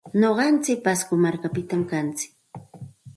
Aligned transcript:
Nuqantsik 0.21 0.79
pasco 0.87 1.13
markapitam 1.25 1.81
kantsik. 1.91 2.31